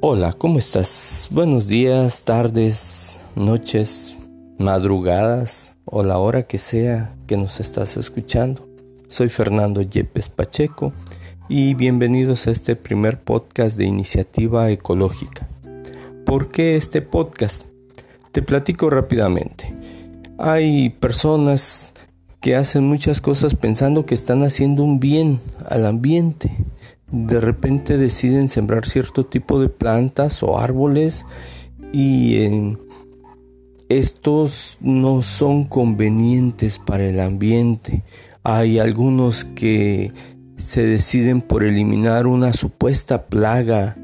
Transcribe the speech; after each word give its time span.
Hola, 0.00 0.32
¿cómo 0.32 0.60
estás? 0.60 1.26
Buenos 1.32 1.66
días, 1.66 2.22
tardes, 2.22 3.20
noches, 3.34 4.16
madrugadas 4.56 5.76
o 5.84 6.04
la 6.04 6.18
hora 6.18 6.44
que 6.44 6.58
sea 6.58 7.16
que 7.26 7.36
nos 7.36 7.58
estás 7.58 7.96
escuchando. 7.96 8.68
Soy 9.08 9.28
Fernando 9.28 9.82
Yepes 9.82 10.28
Pacheco 10.28 10.92
y 11.48 11.74
bienvenidos 11.74 12.46
a 12.46 12.52
este 12.52 12.76
primer 12.76 13.18
podcast 13.20 13.76
de 13.76 13.86
iniciativa 13.86 14.70
ecológica. 14.70 15.48
¿Por 16.24 16.48
qué 16.48 16.76
este 16.76 17.02
podcast? 17.02 17.66
Te 18.30 18.40
platico 18.40 18.90
rápidamente. 18.90 19.74
Hay 20.38 20.90
personas 20.90 21.92
que 22.40 22.54
hacen 22.54 22.84
muchas 22.84 23.20
cosas 23.20 23.56
pensando 23.56 24.06
que 24.06 24.14
están 24.14 24.44
haciendo 24.44 24.84
un 24.84 25.00
bien 25.00 25.40
al 25.68 25.86
ambiente. 25.86 26.56
De 27.10 27.40
repente 27.40 27.96
deciden 27.96 28.48
sembrar 28.48 28.86
cierto 28.86 29.24
tipo 29.24 29.60
de 29.60 29.68
plantas 29.68 30.42
o 30.42 30.58
árboles 30.58 31.24
y 31.92 32.36
eh, 32.36 32.76
estos 33.88 34.76
no 34.80 35.22
son 35.22 35.64
convenientes 35.64 36.78
para 36.78 37.06
el 37.06 37.20
ambiente. 37.20 38.04
Hay 38.42 38.78
algunos 38.78 39.44
que 39.44 40.12
se 40.58 40.86
deciden 40.86 41.40
por 41.40 41.62
eliminar 41.62 42.26
una 42.26 42.52
supuesta 42.52 43.26
plaga 43.26 43.96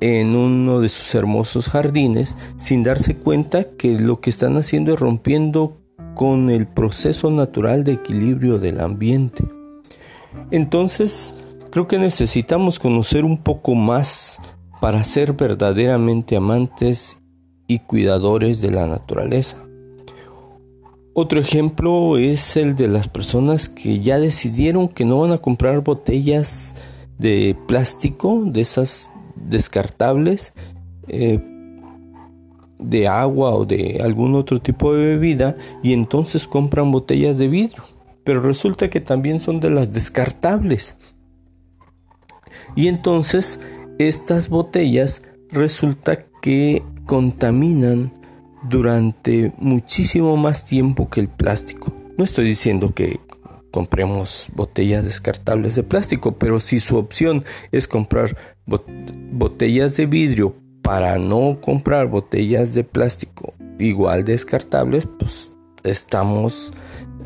en 0.00 0.34
uno 0.34 0.80
de 0.80 0.88
sus 0.88 1.14
hermosos 1.14 1.68
jardines 1.68 2.36
sin 2.56 2.82
darse 2.82 3.16
cuenta 3.16 3.64
que 3.64 3.98
lo 3.98 4.20
que 4.20 4.30
están 4.30 4.56
haciendo 4.56 4.94
es 4.94 5.00
rompiendo 5.00 5.76
con 6.14 6.50
el 6.50 6.66
proceso 6.66 7.30
natural 7.30 7.84
de 7.84 7.92
equilibrio 7.92 8.58
del 8.58 8.80
ambiente. 8.80 9.44
Entonces, 10.50 11.34
creo 11.70 11.88
que 11.88 11.98
necesitamos 11.98 12.78
conocer 12.78 13.24
un 13.24 13.38
poco 13.38 13.74
más 13.74 14.38
para 14.80 15.04
ser 15.04 15.34
verdaderamente 15.34 16.36
amantes 16.36 17.18
y 17.66 17.78
cuidadores 17.80 18.60
de 18.60 18.70
la 18.70 18.86
naturaleza. 18.86 19.56
Otro 21.12 21.40
ejemplo 21.40 22.18
es 22.18 22.56
el 22.56 22.76
de 22.76 22.88
las 22.88 23.08
personas 23.08 23.68
que 23.68 24.00
ya 24.00 24.18
decidieron 24.18 24.88
que 24.88 25.04
no 25.04 25.20
van 25.20 25.32
a 25.32 25.38
comprar 25.38 25.80
botellas 25.82 26.76
de 27.18 27.56
plástico, 27.66 28.42
de 28.44 28.60
esas 28.60 29.10
descartables, 29.36 30.52
eh, 31.08 31.40
de 32.78 33.08
agua 33.08 33.54
o 33.54 33.66
de 33.66 34.00
algún 34.02 34.34
otro 34.34 34.60
tipo 34.60 34.94
de 34.94 35.04
bebida 35.04 35.56
y 35.82 35.92
entonces 35.92 36.46
compran 36.46 36.90
botellas 36.90 37.38
de 37.38 37.48
vidrio. 37.48 37.82
Pero 38.24 38.40
resulta 38.40 38.88
que 38.88 39.00
también 39.00 39.40
son 39.40 39.60
de 39.60 39.70
las 39.70 39.92
descartables. 39.92 40.96
Y 42.76 42.88
entonces 42.88 43.60
estas 43.98 44.48
botellas 44.48 45.22
resulta 45.50 46.24
que 46.40 46.82
contaminan 47.06 48.12
durante 48.68 49.52
muchísimo 49.58 50.36
más 50.36 50.64
tiempo 50.64 51.08
que 51.08 51.20
el 51.20 51.28
plástico. 51.28 51.92
No 52.16 52.24
estoy 52.24 52.46
diciendo 52.46 52.94
que 52.94 53.20
compremos 53.70 54.48
botellas 54.54 55.04
descartables 55.04 55.74
de 55.74 55.82
plástico, 55.82 56.32
pero 56.32 56.60
si 56.60 56.80
su 56.80 56.96
opción 56.96 57.44
es 57.72 57.88
comprar 57.88 58.36
botellas 58.66 59.96
de 59.96 60.06
vidrio 60.06 60.54
para 60.82 61.18
no 61.18 61.60
comprar 61.60 62.08
botellas 62.08 62.74
de 62.74 62.84
plástico 62.84 63.54
igual 63.78 64.24
descartables, 64.24 65.06
pues 65.18 65.52
estamos 65.82 66.72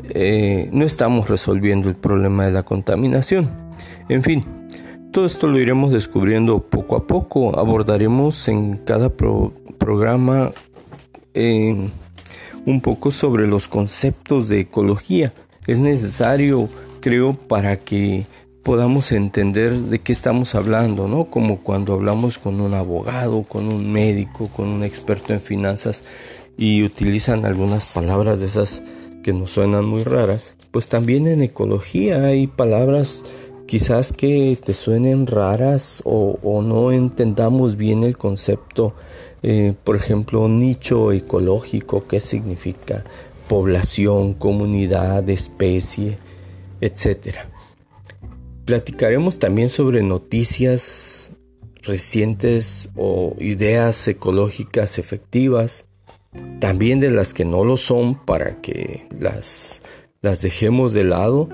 eh, 0.09 0.69
no 0.71 0.85
estamos 0.85 1.29
resolviendo 1.29 1.89
el 1.89 1.95
problema 1.95 2.45
de 2.45 2.51
la 2.51 2.63
contaminación. 2.63 3.49
En 4.07 4.21
fin, 4.23 4.43
todo 5.15 5.27
esto 5.27 5.47
lo 5.47 5.57
iremos 5.59 5.93
descubriendo 5.93 6.59
poco 6.59 6.97
a 6.97 7.07
poco. 7.07 7.57
Abordaremos 7.57 8.49
en 8.49 8.75
cada 8.75 9.09
programa 9.09 10.51
un 11.33 12.81
poco 12.81 13.11
sobre 13.11 13.47
los 13.47 13.69
conceptos 13.69 14.49
de 14.49 14.59
ecología. 14.59 15.31
Es 15.67 15.79
necesario, 15.79 16.67
creo, 16.99 17.31
para 17.33 17.79
que 17.79 18.25
podamos 18.61 19.13
entender 19.13 19.77
de 19.77 19.99
qué 19.99 20.11
estamos 20.11 20.53
hablando, 20.53 21.07
¿no? 21.07 21.23
Como 21.23 21.61
cuando 21.61 21.93
hablamos 21.93 22.37
con 22.37 22.59
un 22.59 22.73
abogado, 22.73 23.43
con 23.43 23.69
un 23.69 23.89
médico, 23.89 24.49
con 24.49 24.67
un 24.67 24.83
experto 24.83 25.31
en 25.31 25.39
finanzas 25.39 26.03
y 26.57 26.83
utilizan 26.83 27.45
algunas 27.45 27.85
palabras 27.85 28.41
de 28.41 28.47
esas 28.47 28.83
que 29.23 29.31
nos 29.31 29.51
suenan 29.51 29.85
muy 29.85 30.03
raras, 30.03 30.55
pues 30.71 30.89
también 30.89 31.25
en 31.27 31.41
ecología 31.41 32.25
hay 32.25 32.47
palabras 32.47 33.23
quizás 33.67 34.13
que 34.13 34.57
te 34.63 34.73
suenen 34.73 35.27
raras 35.27 36.01
o, 36.05 36.61
no 36.61 36.91
entendamos 36.91 37.75
bien 37.75 38.03
el 38.03 38.17
concepto 38.17 38.93
eh, 39.47 39.75
por 39.83 39.95
ejemplo, 39.95 40.47
nicho 40.47 41.11
ecológico, 41.11 42.07
qué 42.07 42.19
significa 42.19 43.03
población, 43.47 44.33
comunidad, 44.33 45.29
especie, 45.29 46.17
etc. 46.81 47.35
Platicaremos 48.65 49.37
también 49.37 49.69
sobre 49.69 50.01
noticias 50.01 51.29
recientes 51.83 52.89
o 52.95 53.35
ideas 53.39 54.07
ecológicas 54.07 54.97
efectivas, 54.97 55.85
también 56.59 56.99
de 56.99 57.11
las 57.11 57.35
que 57.35 57.45
no 57.45 57.63
lo 57.65 57.77
son 57.77 58.25
para 58.25 58.61
que 58.61 59.07
las, 59.19 59.83
las 60.21 60.41
dejemos 60.41 60.93
de 60.93 61.03
lado. 61.03 61.49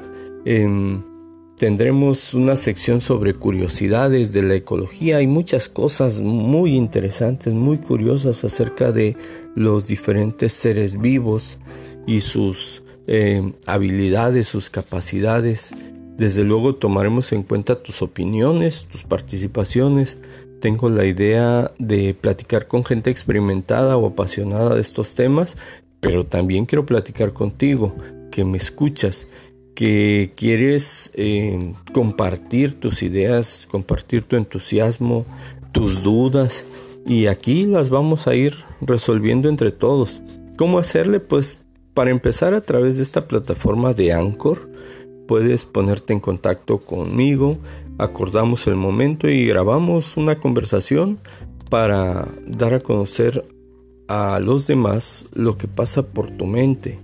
Tendremos 1.62 2.34
una 2.34 2.56
sección 2.56 3.02
sobre 3.02 3.36
curiosidades 3.36 4.34
de 4.34 4.42
la 4.42 4.56
ecología 4.56 5.22
y 5.22 5.28
muchas 5.28 5.70
cosas 5.70 6.20
muy 6.20 6.76
interesantes, 6.76 7.54
muy 7.54 7.78
curiosas 7.78 8.44
acerca 8.44 8.92
de 8.92 9.16
los 9.54 9.86
diferentes 9.86 10.54
seres 10.54 11.00
vivos 11.00 11.60
y 12.08 12.22
sus 12.22 12.82
eh, 13.06 13.54
habilidades, 13.68 14.48
sus 14.48 14.72
capacidades. 14.72 15.72
Desde 16.18 16.44
luego 16.44 16.78
tomaremos 16.78 17.32
en 17.32 17.44
cuenta 17.44 17.84
tus 17.84 18.02
opiniones, 18.02 18.88
tus 18.92 19.04
participaciones. 19.04 20.18
Tengo 20.62 20.90
la 20.90 21.06
idea 21.06 21.74
de 21.78 22.16
platicar 22.16 22.66
con 22.66 22.84
gente 22.84 23.12
experimentada 23.12 23.98
o 23.98 24.08
apasionada 24.08 24.74
de 24.74 24.82
estos 24.82 25.14
temas, 25.14 25.58
pero 26.00 26.26
también 26.26 26.66
quiero 26.66 26.88
platicar 26.88 27.34
contigo, 27.34 27.96
que 28.32 28.46
me 28.46 28.58
escuchas 28.58 29.28
que 29.76 30.34
quieres 30.36 31.12
eh, 31.14 31.74
compartir 31.94 32.80
tus 32.80 33.04
ideas, 33.04 33.68
compartir 33.70 34.24
tu 34.24 34.36
entusiasmo, 34.36 35.26
tus 35.72 36.04
dudas 36.04 36.66
y 37.06 37.28
aquí 37.28 37.66
las 37.66 37.90
vamos 37.90 38.28
a 38.28 38.36
ir 38.36 38.54
resolviendo 38.82 39.50
entre 39.50 39.72
todos. 39.72 40.22
¿Cómo 40.58 40.80
hacerle? 40.80 41.20
Pues 41.20 41.60
para 41.94 42.12
empezar 42.12 42.54
a 42.54 42.62
través 42.62 42.98
de 42.98 43.04
esta 43.04 43.28
plataforma 43.28 43.94
de 43.94 44.14
Anchor 44.14 44.70
puedes 45.28 45.66
ponerte 45.66 46.14
en 46.14 46.20
contacto 46.20 46.80
conmigo, 46.80 47.58
acordamos 47.98 48.68
el 48.68 48.76
momento 48.76 49.30
y 49.30 49.46
grabamos 49.46 50.18
una 50.18 50.40
conversación 50.40 51.20
para 51.70 52.28
dar 52.46 52.74
a 52.74 52.82
conocer 52.82 53.46
a 54.08 54.40
los 54.42 54.68
demás 54.68 55.28
lo 55.34 55.58
que 55.58 55.70
pasa 55.70 56.06
por 56.06 56.32
tu 56.32 56.46
mente, 56.46 57.00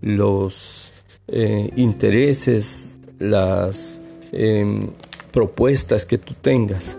los 0.00 0.89
eh, 1.30 1.70
intereses, 1.76 2.98
las 3.18 4.00
em, 4.32 4.88
propuestas 5.32 6.04
que 6.04 6.18
tú 6.18 6.34
tengas. 6.40 6.98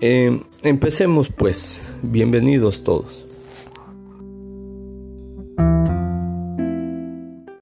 Em, 0.00 0.40
empecemos 0.62 1.28
pues, 1.28 1.82
bienvenidos 2.02 2.84
todos. 2.84 3.24